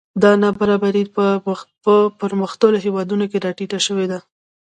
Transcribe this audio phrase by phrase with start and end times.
[0.23, 1.03] دا نابرابري
[1.83, 4.19] په پرمختللو هېوادونو کې راټیټه شوې ده